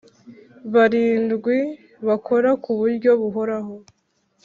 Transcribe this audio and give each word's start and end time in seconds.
barindwi 0.73 1.57
bakora 2.07 2.49
ku 2.63 2.71
buryo 2.79 3.11
buhoraho 3.21 3.75